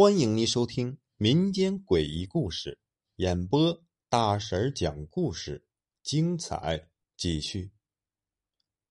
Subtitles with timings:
[0.00, 2.78] 欢迎您收听民间诡异故事，
[3.16, 5.66] 演播大婶讲故事，
[6.04, 7.72] 精彩继续。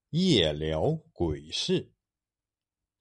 [0.09, 1.93] 夜聊鬼事，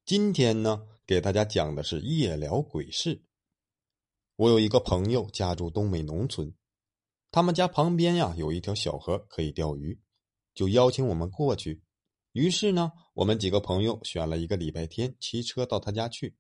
[0.05, 3.25] 今天呢，给大家讲的是夜聊鬼事。
[4.37, 6.55] 我有一个朋友家住东北农村，
[7.33, 10.01] 他们家旁边呀有一条小河可以钓鱼，
[10.55, 11.83] 就邀请我们过去。
[12.31, 16.37] 于是呢，我们几个朋友选了一个礼拜天，骑车到他家去。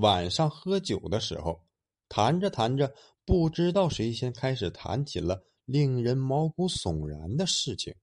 [0.00, 1.62] 晚上喝酒的时候，
[2.08, 2.92] 谈着谈着，
[3.24, 7.94] 不知道谁先开始谈起了令人毛骨悚然的事情。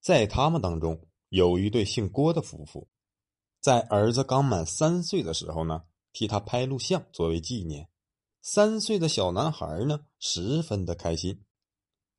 [0.00, 2.88] 在他们当中，有一对姓郭的夫妇，
[3.60, 5.82] 在儿子刚满三岁的时候呢，
[6.12, 7.88] 替他拍录像作为纪念。
[8.42, 11.42] 三岁的小男孩呢，十分的开心，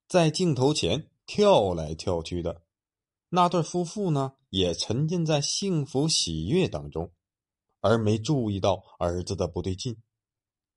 [0.07, 2.63] 在镜头前跳来跳去的。
[3.29, 7.11] 那对夫妇呢，也沉浸在幸福喜悦当中。
[7.85, 9.95] 而没注意到儿子的不对劲，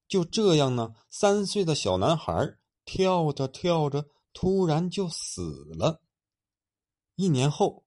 [0.06, 6.02] 就这样呢，三岁的小男孩跳着跳着，突然就死了。
[7.14, 7.86] 一年后，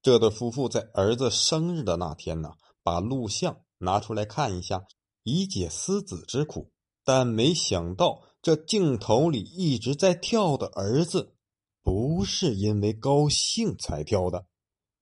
[0.00, 4.86] 这对夫妇在儿子生日的那天呢，把录像拿出来看一下，
[5.24, 6.70] 以解思子之苦。
[7.04, 11.34] 但没想到，这镜头里一直在跳的儿子，
[11.82, 14.46] 不是因为高兴才跳的。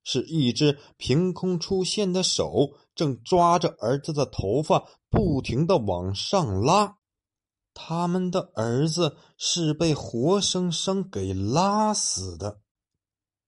[0.05, 6.99] 是一只凭空出现的手，正抓着儿子的头发，不停的往上拉。
[7.73, 12.61] 他们的儿子是被活生生给拉死的。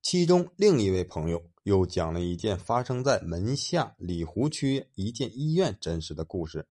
[0.01, 6.69] 其中另一位朋友又讲了一件发生在门下里湖区一间医院真实的故事，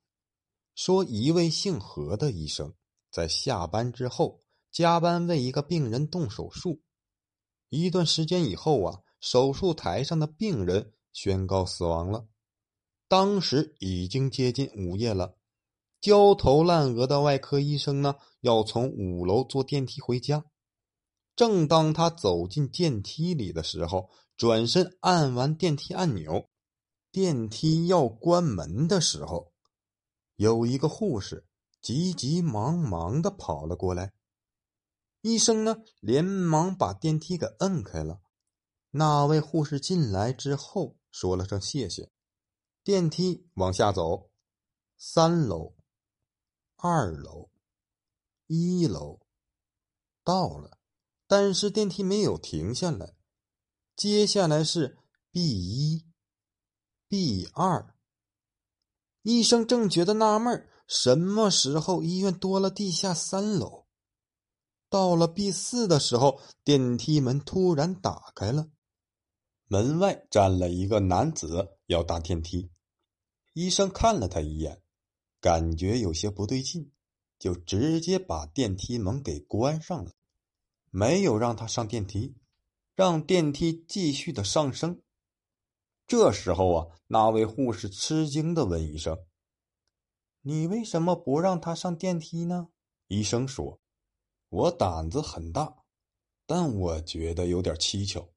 [0.76, 2.74] 说一位姓何的医生
[3.10, 4.40] 在下班之后
[4.72, 6.82] 加班为一个病人动手术，
[7.70, 9.00] 一段时间以后啊。
[9.22, 12.28] 手术台上的病人宣告死亡了。
[13.08, 15.38] 当时已经接近午夜了，
[16.00, 20.44] 焦头烂额的外科医生呢，要从五楼坐电梯回家。
[21.36, 26.50] 正当他走进电梯里的时候，转身按完电梯按钮，
[27.12, 29.52] 电梯要关门的时候，
[30.38, 31.46] 有一个护士
[31.82, 34.14] 急急忙忙的跑了过来。
[35.22, 38.21] 医生呢，连忙把电梯给摁开了。
[38.92, 42.12] 那位护士进来之后，说了声谢谢。
[42.84, 44.30] 电梯往下走，
[44.98, 45.76] 三楼、
[46.76, 47.50] 二楼、
[48.48, 49.22] 一楼
[50.24, 50.78] 到了，
[51.26, 53.16] 但是电梯没有停下来。
[53.96, 54.98] 接下来是
[55.32, 56.06] B 一、
[57.08, 57.96] B 二。
[59.22, 63.86] 医生正觉得纳闷什么时候医院多了地下三楼？
[64.90, 68.70] 到了 B 四的时候，电梯门突然打开了。
[69.72, 72.70] 门外站了一个男子，要搭电梯。
[73.54, 74.82] 医生看了他一眼，
[75.40, 76.92] 感觉有些不对劲，
[77.40, 80.12] 就直接把电梯门给关上了，
[80.90, 82.36] 没有让他上电梯，
[82.96, 85.02] 让电梯继续的上升。
[86.06, 89.18] 这时候啊，那位护士吃惊的问医生
[90.44, 92.68] ：“你为什么不让他上电梯呢？”
[93.08, 93.80] 医生说
[94.50, 95.74] ：“我胆子很大，
[96.46, 98.28] 但我觉得有点蹊跷。”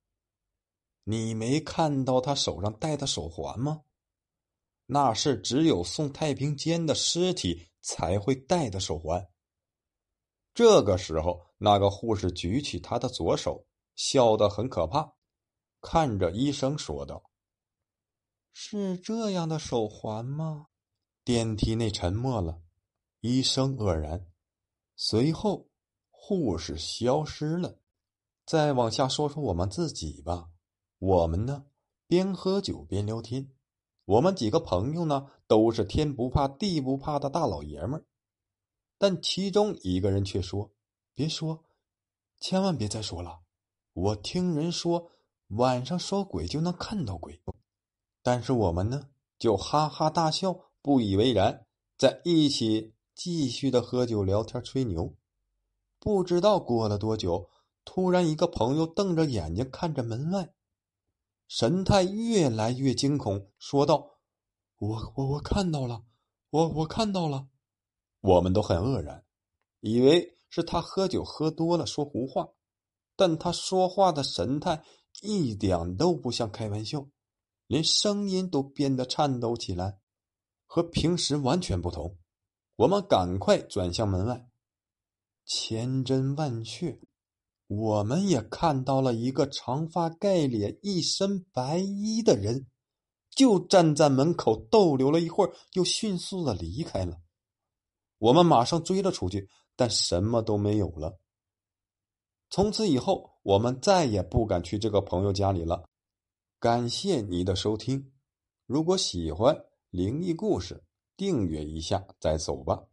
[1.04, 3.82] 你没看到他手上戴的手环吗？
[4.86, 9.30] 那是只有送太平间的尸体才会戴的手环。
[10.52, 13.66] 这个时候，那个护士举起他的左手，
[13.96, 15.14] 笑得很可怕，
[15.80, 17.30] 看着医生说道
[18.52, 20.66] ：“是这样的手环吗？”
[21.24, 22.60] 电梯内沉默了，
[23.20, 24.26] 医生愕然，
[24.94, 25.68] 随后
[26.10, 27.80] 护士消失了。
[28.46, 30.50] 再往下说说我们自己吧。
[31.04, 31.66] 我们呢，
[32.06, 33.50] 边喝酒边聊天。
[34.06, 38.06] 我们几个朋友呢，都是天不怕地不怕的大老爷们儿。
[38.96, 40.72] 但其中一个人却说
[41.14, 41.62] ：“别说，
[42.40, 43.42] 千万别再说了。
[43.92, 45.10] 我听人说，
[45.48, 47.42] 晚上说鬼就能看到鬼。”
[48.24, 51.66] 但是我们呢，就哈哈大笑，不以为然，
[51.98, 55.14] 在一起继续的喝酒聊天吹牛。
[56.00, 57.50] 不知道过了多久，
[57.84, 60.54] 突然一个朋友瞪着眼睛看着门外。
[61.46, 64.18] 神态越来越惊恐，说道
[64.78, 66.02] ：“我我我看到了，
[66.50, 67.48] 我我看到了。”
[68.20, 69.24] 我们都很愕然，
[69.80, 72.48] 以为是他喝酒喝多了说胡话，
[73.16, 74.82] 但他说话的神态
[75.20, 77.06] 一点都不像开玩笑，
[77.66, 79.98] 连声音都变得颤抖起来，
[80.66, 82.16] 和平时完全不同。
[82.76, 84.48] 我们赶快转向门外，
[85.44, 86.98] 千真万确。
[87.66, 92.66] 我们也看到了一个长发盖脸、一身白衣的人，
[93.30, 97.16] 就站在门口逗留了一会儿，又迅速的离开了。
[98.18, 101.18] 我们马上追了出去，但什么都没有了。
[102.50, 105.84] 从此以后，我们再也不敢去这个朋友家里了。
[106.60, 108.12] 感谢你的收听，
[108.66, 109.56] 如果喜欢
[109.90, 110.84] 灵异故事，
[111.16, 112.84] 订阅一下再走吧。